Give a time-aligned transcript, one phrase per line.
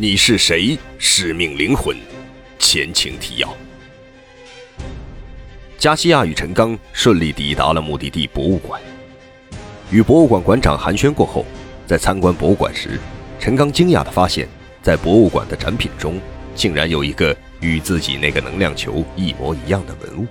[0.00, 0.78] 你是谁？
[0.96, 1.96] 使命灵魂，
[2.56, 3.52] 前情提要。
[5.76, 8.80] 加西亚与陈刚顺利抵达了目的地博物馆。
[9.90, 11.44] 与博物馆馆长寒暄过后，
[11.84, 13.00] 在参观博物馆时，
[13.40, 14.48] 陈刚惊讶地发现，
[14.84, 16.20] 在博物馆的展品中，
[16.54, 20.28] 竟然有一个与自己那个能量球一模一样的文物。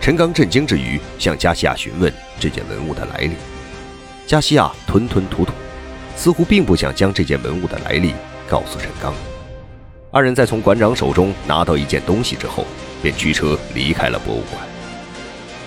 [0.00, 3.34] 陈刚震惊之余，向加西亚询问这件文物的来历。
[4.26, 5.52] 加西亚吞吞吐吐，
[6.16, 8.12] 似乎并不想将这件文物的来历。
[8.48, 9.12] 告诉陈刚，
[10.12, 12.64] 二人在从馆长手中拿到一件东西之后，
[13.02, 14.62] 便驱车离开了博物馆。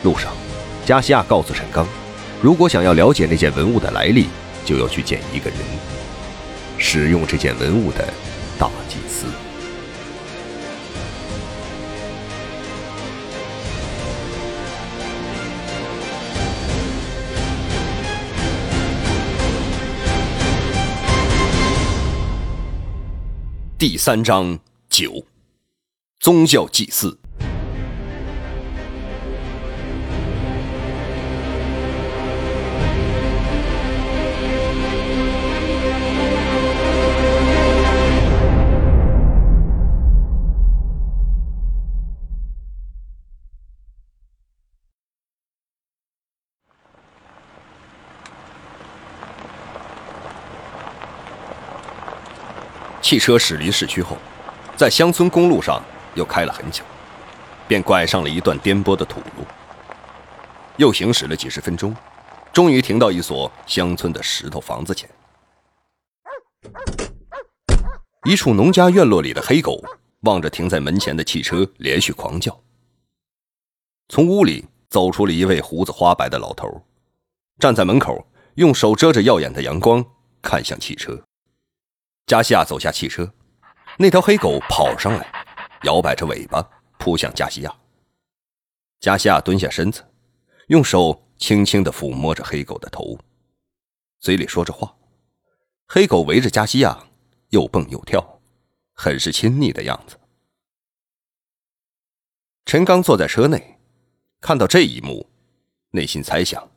[0.04, 0.32] 路上，
[0.86, 1.86] 加西亚告诉陈刚，
[2.42, 4.28] 如果想要了解那件文物的来历，
[4.64, 5.60] 就要去见一个人，
[6.78, 8.08] 使用这件文物的
[8.58, 9.26] 大祭司。
[23.80, 25.24] 第三章九，
[26.20, 27.18] 宗教祭祀。
[53.10, 54.16] 汽车驶离市区后，
[54.78, 55.82] 在乡村公路上
[56.14, 56.84] 又开了很久，
[57.68, 59.44] 便拐上了一段颠簸的土路。
[60.78, 61.92] 又行驶了几十分钟，
[62.54, 65.10] 终于停到一所乡村的石头房子前。
[68.26, 69.84] 一处农家院落里的黑狗
[70.20, 72.56] 望着停在门前的汽车，连续狂叫。
[74.10, 76.86] 从屋里走出了一位胡子花白的老头，
[77.58, 80.06] 站在门口，用手遮着耀眼的阳光，
[80.44, 81.20] 看向汽车。
[82.30, 83.34] 加西亚走下汽车，
[83.98, 85.28] 那条黑狗跑上来，
[85.82, 86.62] 摇摆着尾巴
[87.00, 87.76] 扑向加西亚。
[89.00, 90.06] 加西亚蹲下身子，
[90.68, 93.18] 用手轻轻地抚摸着黑狗的头，
[94.20, 94.96] 嘴里说着话。
[95.88, 97.08] 黑狗围着加西亚
[97.50, 98.40] 又蹦又跳，
[98.94, 100.16] 很是亲昵的样子。
[102.64, 103.80] 陈刚坐在车内，
[104.40, 105.32] 看到这一幕，
[105.94, 106.70] 内心猜想，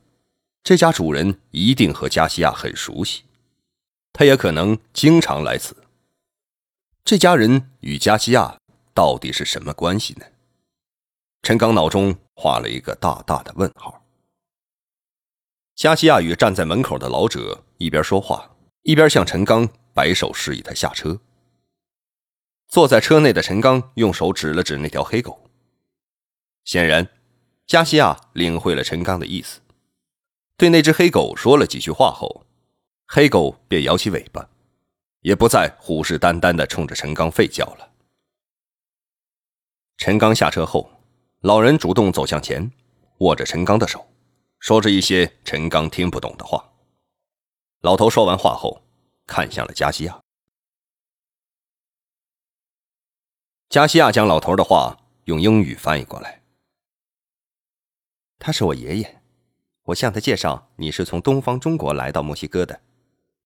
[0.63, 3.25] 这家主人一定和加西亚很熟悉。
[4.13, 5.75] 他也可能经常来此。
[7.03, 8.57] 这家人与加西亚
[8.93, 10.25] 到底是什么关系呢？
[11.41, 14.01] 陈刚脑中画了一个大大的问号。
[15.75, 21.19] 加西亚与站在门口的老者一边说话，一边向陈刚摆手示意他下车。
[22.67, 25.49] 坐在车内的陈刚用手指了指那条黑狗。
[26.63, 27.09] 显然，
[27.65, 29.59] 加西亚领会了陈刚的意思，
[30.55, 32.45] 对那只黑狗说了几句话后。
[33.07, 34.49] 黑狗便摇起尾巴，
[35.21, 37.91] 也不再虎视眈眈的冲着陈刚吠叫了。
[39.97, 40.89] 陈刚下车后，
[41.41, 42.71] 老人主动走向前，
[43.19, 44.05] 握着陈刚的手，
[44.59, 46.73] 说着一些陈刚听不懂的话。
[47.81, 48.81] 老头说完话后，
[49.27, 50.19] 看向了加西亚。
[53.69, 56.41] 加西亚将老头的话用英语翻译过来
[58.39, 59.21] ：“他是我爷爷，
[59.83, 62.81] 我向他介绍你是从东方中国来到墨西哥的。”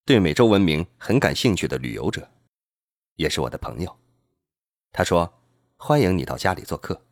[0.08, 2.26] 对美洲文明很感兴趣的旅游者，
[3.16, 3.98] 也是我的朋友。
[4.90, 5.30] 他说
[5.76, 7.02] ：“欢迎你到家里做客。”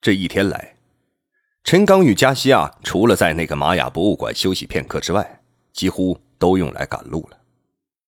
[0.00, 0.76] 这一天来，
[1.64, 5.42] 陈刚与加西亚除了在那个玛雅博物馆休息片刻之外，
[5.72, 7.40] 几乎都用来赶路了。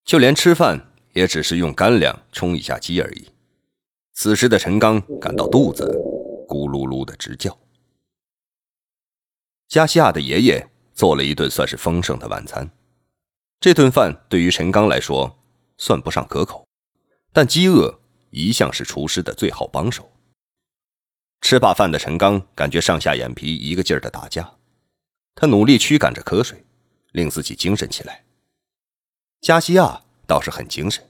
[0.04, 3.32] 就连吃饭也只是用干粮充一下饥而已。
[4.12, 5.84] 此时的陈刚感到肚子
[6.48, 7.58] 咕噜噜的直叫。
[9.66, 12.70] 加西亚的爷爷做了一顿算是丰盛的晚餐。
[13.60, 15.38] 这顿饭对于陈刚来说
[15.76, 16.66] 算不上可口，
[17.30, 18.00] 但饥饿
[18.30, 20.10] 一向是厨师的最好帮手。
[21.42, 24.50] 吃罢饭的陈刚感觉上下眼皮一个劲儿的打架，
[25.34, 26.64] 他努力驱赶着瞌睡，
[27.12, 28.24] 令自己精神起来。
[29.42, 31.06] 加西亚倒是很精神，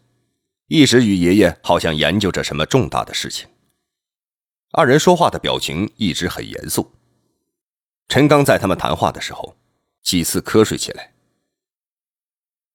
[0.66, 3.48] 一直与爷爷好像研究着什么重大的事情。
[4.72, 6.92] 二人说话的表情一直很严肃。
[8.08, 9.56] 陈刚在他们谈话的时候
[10.02, 11.09] 几次瞌睡起来。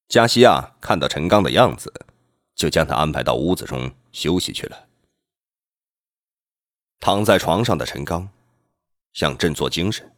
[0.07, 1.91] 加西亚看到陈刚的样子，
[2.55, 4.87] 就将他安排到屋子中休息去了。
[6.99, 8.29] 躺在床上的陈刚，
[9.13, 10.11] 想振作精神，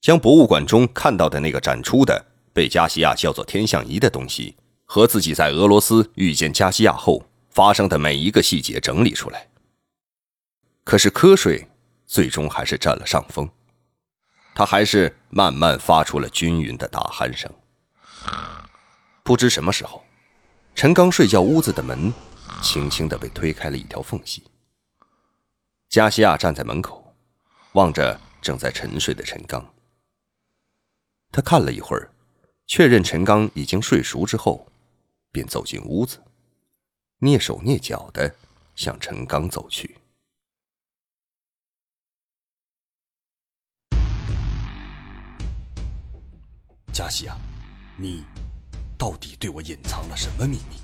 [0.00, 9.48] 将博物馆中看到的那个展出的被加西亚叫做天象仪的东西，和自己在俄罗斯遇见加西亚后发生的每一个细节整理出来。
[10.84, 11.68] 可是瞌睡
[12.06, 13.48] 最终还是占了上风，
[14.54, 17.50] 他还是慢慢发出了均匀的打鼾声。
[19.24, 20.04] 不知什么时候，
[20.74, 22.12] 陈刚睡觉屋子的门
[22.62, 24.44] 轻轻的被推开了一条缝隙。
[25.88, 27.14] 加西亚站在门口，
[27.72, 29.66] 望着正在沉睡的陈刚。
[31.32, 32.12] 他看了一会儿，
[32.66, 34.70] 确认陈刚已经睡熟之后，
[35.32, 36.22] 便走进屋子，
[37.20, 38.36] 蹑手蹑脚的
[38.76, 39.96] 向陈刚走去。
[46.92, 47.34] 加西亚，
[47.96, 48.22] 你
[49.04, 50.76] 到底对我隐藏了什么秘密？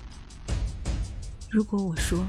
[1.49, 2.23] 如果我说，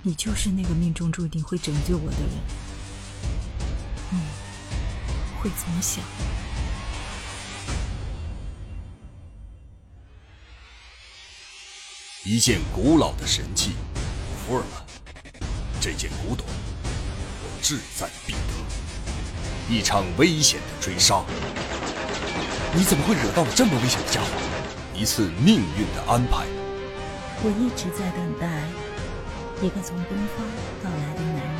[0.00, 2.28] 你就是那个命中注定会拯救我的人，
[4.10, 4.20] 你
[5.40, 6.04] 会怎么想？
[12.22, 13.72] 一件古老的神器，
[14.46, 14.84] 福尔曼。
[15.80, 18.38] 这件古董，我志在必得。
[19.68, 21.24] 一场危险的追杀，
[22.72, 24.28] 你怎么会惹到了这么危险的家伙？
[25.02, 26.46] 一次命运的安排。
[27.42, 28.46] 我一直在等待
[29.60, 30.46] 一个从东方
[30.80, 31.56] 到来的男人。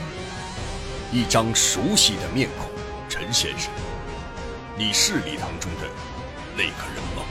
[1.10, 2.70] 一张熟悉的面孔，
[3.08, 3.68] 陈先生，
[4.78, 5.88] 你是礼堂中的
[6.56, 7.24] 那个人吗？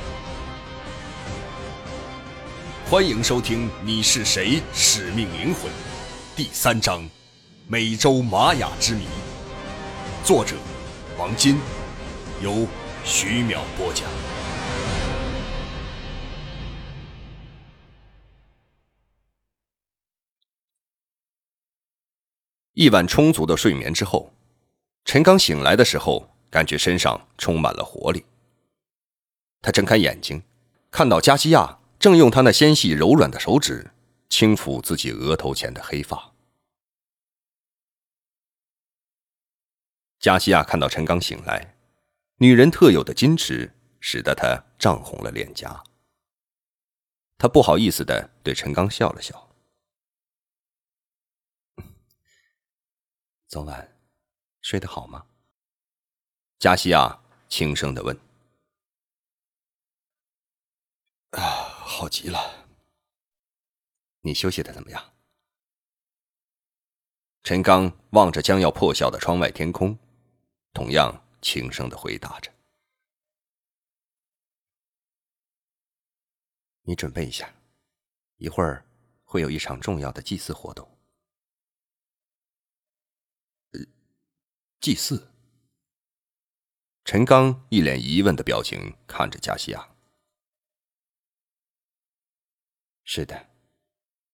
[2.89, 4.61] 欢迎收听《你是谁？
[4.73, 5.63] 使命灵魂》
[6.35, 7.03] 第三章
[7.69, 9.05] 《美洲玛雅之谜》，
[10.27, 10.57] 作者
[11.17, 11.57] 王金，
[12.41, 12.67] 由
[13.05, 14.40] 徐淼播讲。
[22.81, 24.33] 一晚充足的睡眠之后，
[25.05, 28.25] 陈刚醒来的时候，感觉身上充满了活力。
[29.61, 30.41] 他睁开眼睛，
[30.89, 31.77] 看到加西亚。
[31.99, 33.91] 正用他那纤细柔软的手指
[34.27, 36.33] 轻抚自己额头前的黑发。
[40.19, 41.75] 加西亚看到陈刚醒来，
[42.37, 45.83] 女人特有的矜持使得她涨红了脸颊。
[47.37, 49.49] 她不好意思的对陈刚笑了笑
[53.51, 53.99] ：“昨晚
[54.61, 55.27] 睡得好吗？”
[56.57, 58.17] 加西亚轻声的问。
[61.31, 61.67] 啊。
[61.91, 62.65] 好极了，
[64.21, 65.13] 你休息的怎么样？
[67.43, 69.99] 陈刚望着将要破晓的窗外天空，
[70.73, 72.51] 同样轻声的回答着
[76.83, 77.53] ：“你准备一下，
[78.37, 78.83] 一会儿
[79.25, 80.89] 会有一场重要的祭祀活动。”
[84.81, 85.31] 祭祀。
[87.05, 89.95] 陈刚一脸疑问的表情看着加西亚。
[93.03, 93.51] 是的，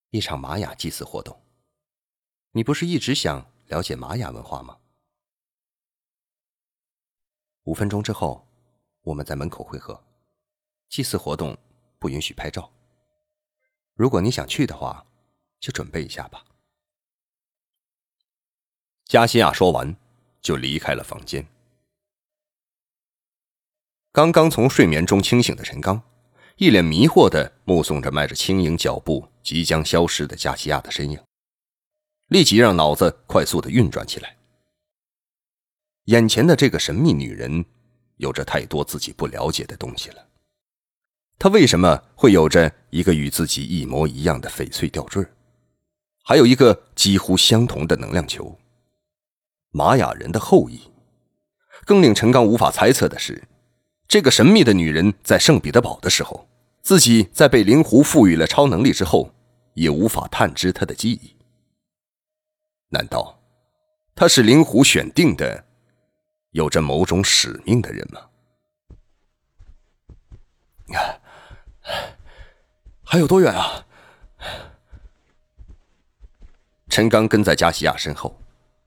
[0.10, 1.38] 一场玛雅祭祀活动。
[2.52, 4.80] 你不是一直想了解玛雅文化吗？
[7.64, 8.48] 五分钟之后，
[9.02, 10.02] 我们在门口汇合。
[10.88, 11.58] 祭祀活动
[12.00, 12.72] 不允许拍照。
[13.96, 15.06] 如果你想去的话，
[15.60, 16.46] 就准备一下吧。
[19.04, 19.94] 加西亚说完，
[20.48, 21.46] 就离开了房间。
[24.14, 26.02] 刚刚从睡眠中清醒的陈刚。
[26.56, 31.20] 一脸迷惑的目送着迈着轻盈脚步即将消失的加西亚的身影，
[32.30, 34.38] 立即让脑子快速的运转起来。
[36.06, 37.64] 眼前的这个神秘女人，
[38.16, 40.28] 有着太多自己不了解的东西了。
[41.38, 45.24] 她为什么会有着一个与自己一模一样的翡翠吊坠，
[46.24, 48.58] 还有一个几乎相同的能量球？
[49.78, 50.92] 玛雅人的后裔。
[51.86, 53.48] 更令陈刚无法猜测的是。
[54.08, 56.50] 这个神秘的女人在圣彼得堡的时候，
[56.82, 59.32] 自己在被灵狐赋予了超能力之后，
[59.76, 61.36] 也无法探知她的记忆。
[62.90, 63.40] 难道
[64.16, 65.66] 她是灵狐选定的，
[66.52, 68.22] 有着某种使命的人吗？
[73.04, 73.86] 还有多远啊？
[76.90, 78.42] 陈刚跟在加西亚身后，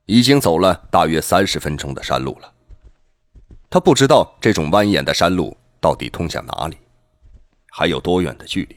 [0.07, 2.53] 已经走了大约三十分钟的山路了。
[3.69, 6.77] 他不知道这种蜿蜒的山路到底通向哪里，
[7.71, 8.77] 还有多远的距离。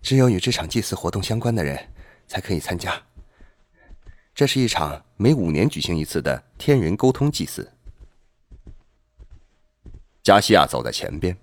[0.00, 1.92] 只有与这场祭祀活动相关的人
[2.26, 3.02] 才可以参加。
[4.34, 7.72] 这是一场每五年举行一次的天人沟通祭祀。
[10.22, 11.36] 加西亚走在前边，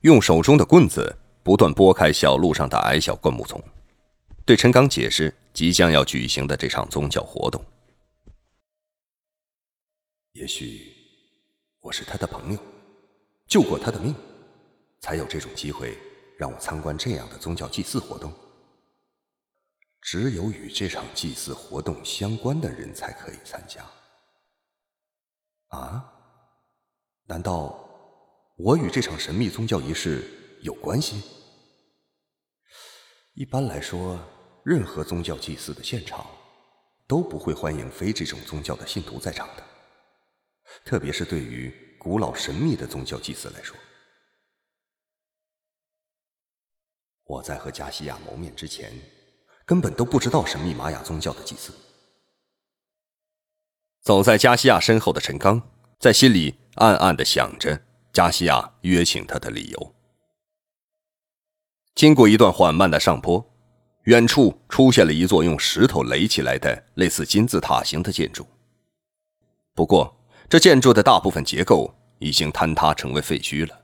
[0.00, 3.62] 用手中的棍子不断拨开小路上的矮小灌木丛，
[4.50, 7.64] 对陈刚解释即将要举行的这场宗教活动。
[10.32, 10.92] 也许
[11.78, 12.58] 我是他的朋友，
[13.46, 14.12] 救过他的命，
[14.98, 15.96] 才有这种机会
[16.36, 18.34] 让我参观这样的宗教祭祀活动。
[20.00, 23.88] 只有与这场祭祀活动相关的人才可以参加。
[25.68, 26.12] 啊？
[27.26, 27.88] 难道
[28.56, 31.22] 我与这场神秘宗教仪式有关系？
[33.34, 34.18] 一般来说，
[34.62, 36.26] 任何宗教祭祀的现场
[37.06, 39.64] 都不会欢迎非这种宗教的信徒在场的，
[40.84, 43.76] 特别是对于古老神秘的宗教祭祀来说。
[47.24, 48.92] 我在和加西亚谋面之前，
[49.64, 51.72] 根本都不知道神秘玛雅宗教的祭祀。
[54.02, 59.94] 走在加西亚身后的陈刚，在心里暗暗的想着加西亚约请他的理由。
[61.94, 63.49] 经过一段缓慢的上坡，
[64.04, 68.46] 远处出现了一座用石头垒起来的类似金字塔形的建筑。
[69.74, 70.16] 不过，
[70.48, 73.82] 这建筑的大部分结构已经坍塌成为废墟了。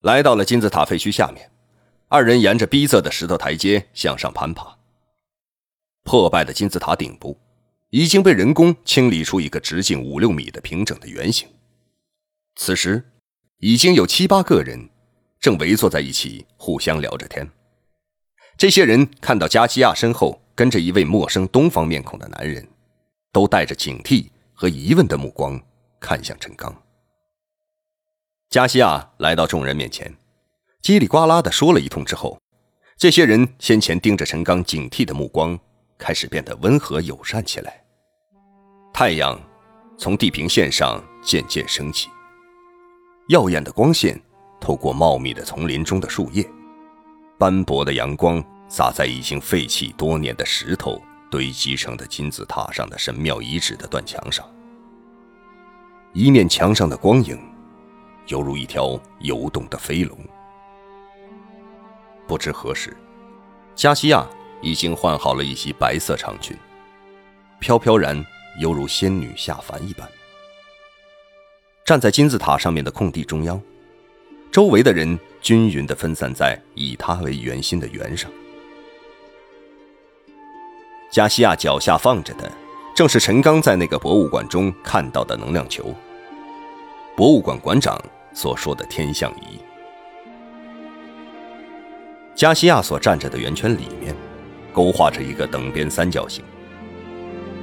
[0.00, 1.50] 来到了金字塔废墟下面，
[2.08, 4.78] 二人沿着逼仄的石头台阶向上攀爬。
[6.04, 7.38] 破败的金字塔顶部。
[7.90, 11.48] 已经被人工清理出一个直径五六米的平整的圆形。
[12.56, 13.02] 此时，
[13.60, 14.90] 已经有七八个人
[15.40, 17.50] 正围坐在一起，互相聊着天。
[18.58, 22.66] 这些人看到加西亚身后跟着一位陌生东方面孔的男人，
[23.32, 25.58] 都带着警惕和疑问的目光
[26.00, 26.74] 看向陈刚。
[28.50, 30.12] 加西亚来到众人面前，
[30.82, 32.36] 叽里呱啦的说了一通之后，
[32.96, 35.58] 这些人先前盯着陈刚警惕的目光。
[35.96, 37.82] 开始变得温和友善起来。
[38.94, 39.36] 太阳
[39.98, 42.08] 从地平线上渐渐升起，
[43.30, 44.20] 耀眼的光线
[44.60, 46.48] 透过茂密的丛林中的树叶，
[47.38, 54.44] 斑驳的阳光洒在已经废弃多年的石头堆积成的金字塔上的神庙遗址的断墙上。
[56.12, 57.38] 一面墙上的光影，
[58.26, 60.18] 犹如一条游动的飞龙。
[62.26, 62.96] 不知何时，
[63.74, 64.26] 加西亚。
[64.60, 66.58] 已经换好了一袭白色长裙，
[67.60, 68.20] 飘飘然
[68.58, 70.04] 犹如仙女下凡一般，
[71.84, 73.62] 站在金字塔上面的空地中央，
[74.50, 78.30] 周围的人均匀地分散在以他为圆心的圆上。
[81.10, 82.50] 加西亚脚下放着的，
[82.94, 85.94] 正是陈刚在那个博物馆中看到的能量球。
[87.16, 88.00] 博物馆馆长
[88.32, 89.58] 所说的天象仪。
[92.34, 94.14] 加西亚所站着的圆圈里面。
[94.70, 96.44] 勾画着一个等边三角形。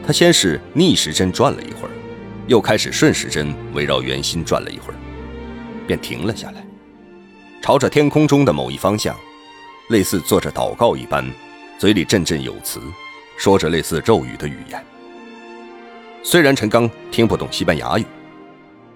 [0.06, 1.92] 他先是逆时针转了一会儿，
[2.46, 4.96] 又开始顺时针围绕圆心转了一会儿，
[5.88, 6.65] 便停了下来，
[7.66, 9.18] 朝着天空中的某一方向，
[9.88, 11.26] 类似做着祷告一般，
[11.80, 12.80] 嘴里振振有词，
[13.38, 14.86] 说着类似咒语的语言。
[16.22, 18.06] 虽然陈刚听不懂西班牙语，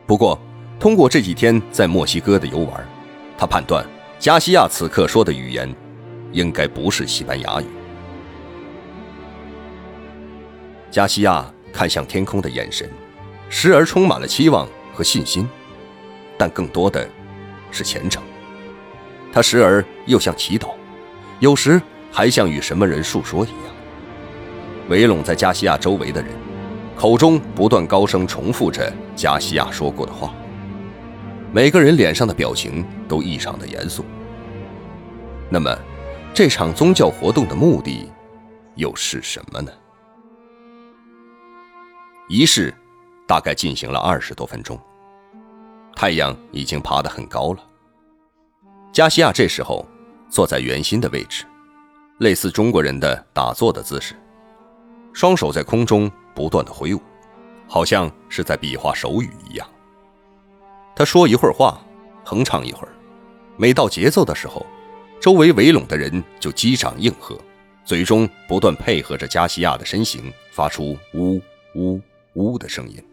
[0.05, 0.39] 不过
[0.79, 2.88] 通过这几天在墨西哥的游玩，
[3.39, 3.83] 他判断
[4.19, 5.75] 加西亚此刻说的语言，
[6.31, 7.65] 应该不是西班牙语。
[10.91, 12.88] 加西亚看向天空的眼神，
[13.49, 15.49] 时而充满了期望和信心，
[16.38, 17.09] 但更多的
[17.71, 18.21] 是虔诚。
[19.31, 20.69] 他时而又像祈祷，
[21.39, 21.81] 有时
[22.12, 23.59] 还像与什么人述说一样。
[24.89, 26.31] 围拢在加西亚周围的人，
[26.95, 30.33] 口中不断高声重复着加西亚说过的话，
[31.51, 34.03] 每个人脸上的表情都异常的严肃。
[35.50, 35.77] 那么，
[36.33, 38.12] 这场宗教活动的目的
[38.75, 39.71] 又是什么呢？
[42.27, 42.74] 仪式
[43.27, 44.79] 大概进行了二十多分钟，
[45.95, 47.59] 太阳已经爬得很高了。
[48.91, 49.88] 加西亚这时候
[50.29, 51.46] 坐在圆心的位置，
[52.19, 54.15] 类似中国人的打坐的姿势，
[55.13, 57.01] 双手在空中不断的挥舞，
[57.67, 59.67] 好像是在比划手语一样。
[60.96, 61.79] 他说一会儿话，
[62.25, 62.93] 哼唱一会儿，
[63.58, 64.65] 每到节奏的时候，
[65.22, 67.39] 周围围拢的人就击掌应和，
[67.86, 71.41] 嘴中不断配合着加西亚的身形，发出呜
[71.75, 72.01] 呜。
[72.36, 73.03] 呜的声音，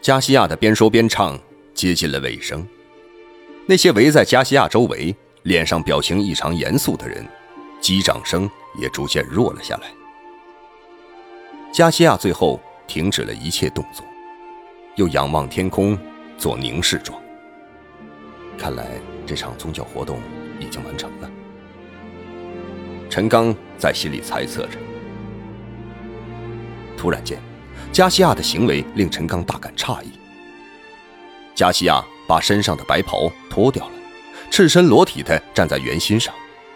[0.00, 1.38] 加西亚的边说边唱
[1.74, 2.66] 接近了尾声。
[3.70, 7.22] 那些围在加西亚周围、脸上表情异常严肃的人，
[7.82, 9.88] 击掌声也逐渐弱了下来。
[11.70, 14.02] 加西亚最后停止了一切动作，
[14.96, 15.98] 又仰望天空，
[16.38, 17.20] 做凝视状。
[18.56, 18.86] 看来
[19.26, 20.18] 这场宗教活动
[20.58, 21.30] 已经完成了。
[23.10, 24.78] 陈刚在心里猜测着。
[26.96, 27.38] 突然间，
[27.92, 30.08] 加西亚的行为令陈刚大感诧异。
[31.54, 33.92] 加西亚把身上的白袍脱掉了，
[34.50, 36.32] 赤身裸体的站在圆心上，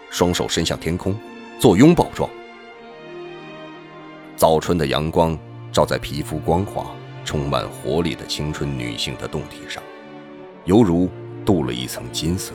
[0.09, 1.15] 双手伸向天空，
[1.59, 2.27] 做拥抱状。
[4.35, 5.37] 早春的阳光
[5.71, 6.87] 照在皮肤光滑、
[7.23, 9.81] 充满活力的青春女性的胴体上，
[10.65, 11.07] 犹如
[11.45, 12.51] 镀了一层金色。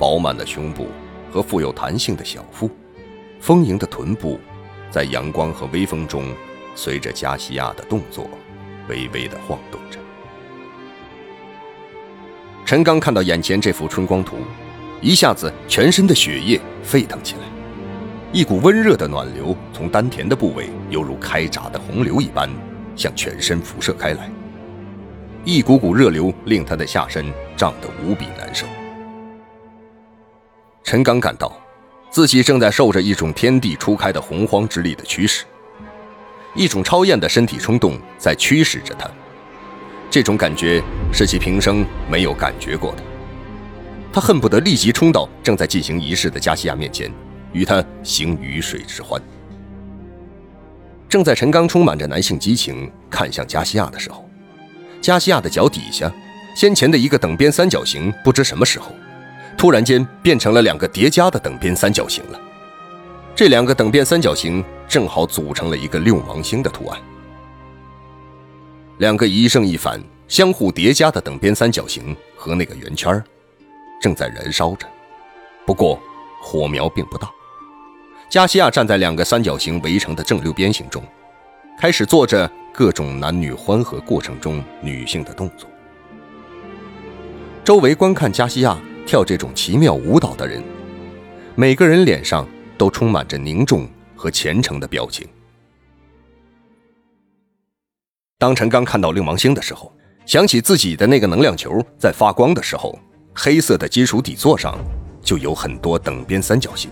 [0.00, 0.88] 饱满的胸部
[1.30, 2.68] 和富有弹性的小腹，
[3.40, 4.38] 丰盈的臀部。
[4.90, 6.34] 在阳光和微风中，
[6.74, 8.26] 随着加西亚的动作，
[8.88, 9.98] 微微的晃动着。
[12.68, 14.36] 陈刚看到眼前这幅春光图，
[15.00, 17.40] 一下子全身的血液沸腾起来，
[18.30, 22.50] 一股温热的暖流从丹田的部位犹如开闸的洪流一般，
[22.94, 24.30] 向全身辐射开来。
[25.44, 28.66] 一股股热流令他的下身胀得无比难受。
[30.84, 31.58] 陈刚感到，
[32.10, 35.46] 自己正在受着一种天地初开的洪荒之力的驱使，
[36.54, 39.10] 一种超验的身体冲动在驱使着他。
[40.10, 43.02] 这种感觉是其平生没有感觉过的。
[44.12, 47.12] 他恨不得立即冲到正在进行仪式的加西亚面前，
[47.52, 49.20] 与他行鱼水之欢。
[51.08, 54.28] 正在陈刚充满着男性激情看向加西亚的时候，
[55.00, 56.10] 加西亚的脚底下，
[56.56, 58.92] 先前的一个等边三角形，不知什么时候，
[59.56, 62.40] 突然间变成了两个叠加的等边三角形了。
[63.34, 66.98] 这两个等边三角形正好组成了一个六芒星的图案。
[68.98, 73.22] 两个一正一反、相互叠加的等边三角形和那个圆圈
[74.02, 74.88] 正在燃烧着，
[75.64, 76.00] 不过
[76.42, 77.30] 火苗并不大。
[78.28, 81.00] 加西亚站在两个三角形围成的正六边形中，
[81.78, 85.70] 开始做着各种男女欢合过程中女性的动作。
[87.64, 88.76] 周围观看加西亚
[89.06, 90.60] 跳这种奇妙舞蹈的人，
[91.54, 92.44] 每个人脸上
[92.76, 95.24] 都充满着凝重和虔诚的表情。
[98.40, 99.92] 当陈刚看到六芒星的时候，
[100.24, 102.96] 想起自己的那个能量球在发光的时候，
[103.34, 104.78] 黑色的金属底座上
[105.20, 106.88] 就有很多等边三角形。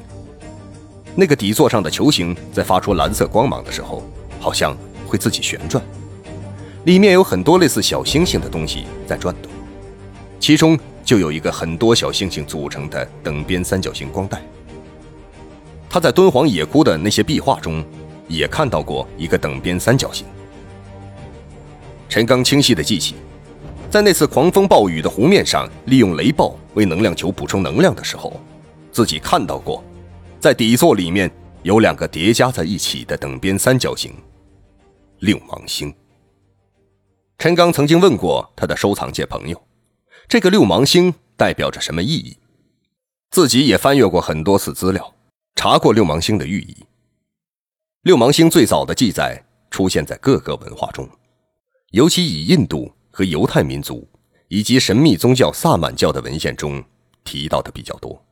[1.15, 4.03] 那个底座上的球形在发出蓝色光芒的时候，
[4.41, 4.77] 好像
[5.07, 5.81] 会自己旋转，
[6.85, 9.49] 里面有很多类似小星星的东西在转动，
[10.41, 14.43] 其中就有一个很多小星星组成的等边三角形光带。
[15.89, 17.85] 他在敦煌野窟的那些壁画中
[18.27, 20.27] 也看到过一个等边三角形。
[22.09, 23.17] 陈刚清晰的记起，
[23.91, 28.41] 在那次狂风暴雨的湖面上，利用雷暴为能量球补充能量的时候，
[28.93, 29.83] 自己看到过，
[30.41, 31.31] 在底座里面
[31.63, 34.15] 有两个叠加在一起的等边三角形——
[35.21, 35.93] 六芒星。
[37.39, 39.63] 陈刚曾经问过他的收藏界朋友，
[40.29, 42.39] 这个六芒星代表着什么意义？
[43.31, 45.15] 自己也翻阅过很多次资料，
[45.57, 46.87] 查过六芒星的寓意。
[48.03, 51.07] 六芒星最早的记载出现在各个文化中。
[51.97, 54.07] 尤其以印度和犹太民族
[54.49, 56.85] 以及神秘宗教萨满教的文献中
[57.25, 58.23] 提到的比较多。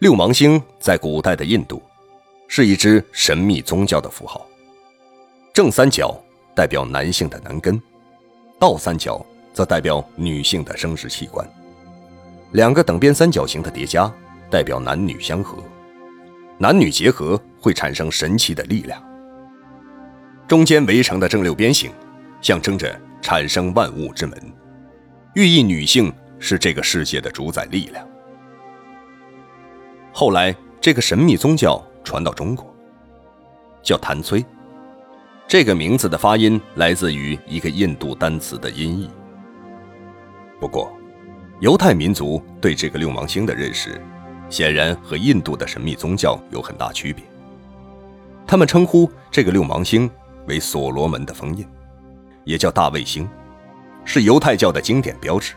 [0.00, 1.82] 六芒星在古代的印度
[2.46, 4.46] 是一只神秘宗教的符号，
[5.54, 6.14] 正三角
[6.54, 7.80] 代表男性的男根，
[8.58, 11.50] 倒三角则代表女性的生殖器官，
[12.50, 14.12] 两个等边三角形的叠加
[14.50, 15.56] 代表男女相合，
[16.58, 19.02] 男女结合会产生神奇的力量。
[20.52, 21.90] 中间围成的正六边形，
[22.42, 24.38] 象征着产生万物之门，
[25.34, 28.06] 寓意女性是这个世界的主宰力量。
[30.12, 32.70] 后来，这个神秘宗教传到中国，
[33.82, 34.44] 叫谭崔。
[35.48, 39.08] 这个名字的发音来自于一个印度单词的音译。
[40.60, 40.92] 不过，
[41.60, 43.98] 犹太民族对这个六芒星的认识，
[44.50, 47.24] 显然和印度的神秘宗教有很大区别。
[48.46, 50.10] 他们称呼这个六芒星。
[50.46, 51.66] 为所罗门的封印，
[52.44, 53.28] 也叫大卫星，
[54.04, 55.54] 是犹太教的经典标志。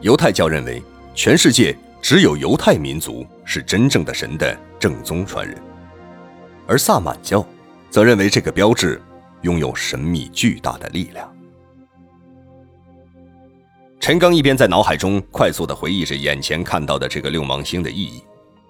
[0.00, 0.82] 犹太教认为，
[1.14, 5.56] 全世界只有犹太民族是真正的神的正宗传人，
[6.66, 7.44] 而萨满教
[7.90, 9.00] 则认为这个标志
[9.42, 11.34] 拥有神秘巨大的力量。
[14.00, 18.22] 陈刚一边在脑海中快速地回忆着眼前看到的这个六芒星的意义，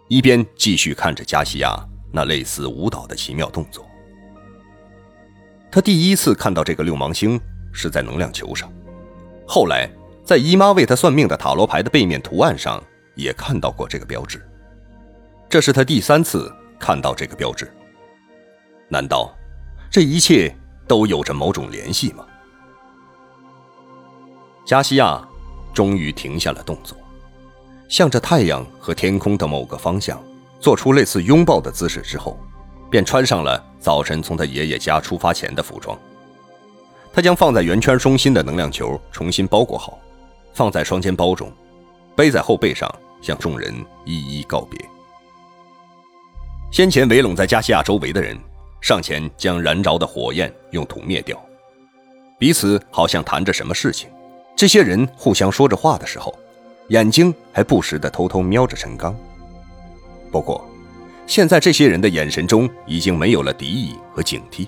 [0.08, 1.76] 一边继续看着加西亚
[2.10, 3.87] 那类似舞蹈的奇妙动作。
[5.70, 7.40] 他第一次看到这个六芒星
[7.72, 8.72] 是在能量球上，
[9.46, 9.88] 后来
[10.24, 12.82] 在姨妈为他算命的塔罗牌的背面图案上
[13.14, 14.42] 也看到过这个标志。
[15.48, 17.70] 这是他第三次看到这个标志。
[18.88, 19.34] 难道
[19.90, 20.54] 这一切
[20.86, 22.24] 都有着某种联系吗？
[24.64, 25.26] 加西亚
[25.74, 26.96] 终于停下了动作，
[27.88, 30.22] 向着太阳和天空的某个方向
[30.60, 32.38] 做出类似拥抱的姿势之后。
[32.90, 35.98] 便穿上了早晨从他爷爷家出发前的服装。
[37.12, 39.98] 他将放在圆圈中心的能量球重新包裹好，
[40.52, 41.52] 放在双肩包中，
[42.14, 42.88] 背在后背上，
[43.20, 43.74] 向众人
[44.04, 44.78] 一一告别。
[46.70, 48.38] 先前围拢在加西亚周围的人
[48.80, 51.42] 上前将燃着的火焰用土灭掉，
[52.38, 54.08] 彼此好像谈着什么事情。
[54.54, 56.32] 这些人互相说着话的时候，
[56.88, 59.16] 眼睛还不时地偷偷瞄着陈刚。
[60.30, 60.67] 不过。
[61.28, 64.66] 现在这些人的眼神中已经没有了敌意和警惕，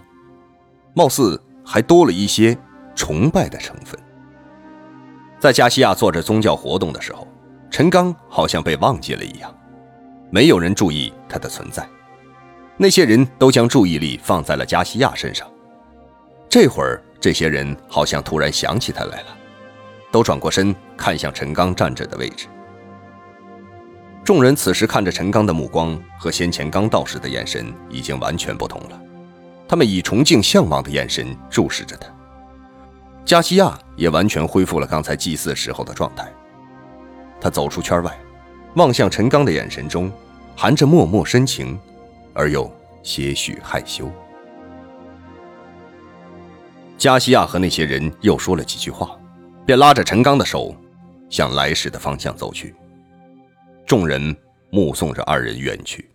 [0.93, 2.57] 貌似还多了一些
[2.95, 3.99] 崇拜的成分。
[5.39, 7.27] 在加西亚做着宗教活动的时候，
[7.71, 9.53] 陈刚好像被忘记了一样，
[10.31, 11.89] 没有人注意他的存在。
[12.77, 15.51] 那些人都将注意力放在了加西亚身上。
[16.47, 19.29] 这会儿，这些人好像突然想起他来了，
[20.13, 22.49] 都转过身看向陈刚站着的位置。
[24.25, 29.01] 众人此时看着陈刚的目光和先前刚到时的眼神已经完全不同了，
[29.67, 32.07] 他们以崇敬、向往的眼神注视着他。
[33.25, 36.31] 加西亚也完全恢复了刚才祭祀时候的状态。
[37.41, 38.17] 他走出圈外，
[38.75, 40.13] 望向陈刚的眼神中，
[40.55, 41.79] 含着脉脉深情，
[42.35, 42.71] 而又
[43.03, 44.11] 些许害羞。
[46.99, 49.11] 加西亚和那些人又说了几句话，
[49.65, 50.75] 便拉着陈刚的手，
[51.31, 52.75] 向来时的方向走去。
[53.91, 54.37] 众人
[54.71, 56.10] 目送着二人远去。